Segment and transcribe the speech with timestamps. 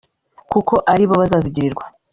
[0.51, 1.83] kuko aribo bazazigirirwa